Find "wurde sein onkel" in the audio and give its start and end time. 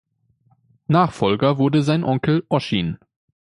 1.59-2.43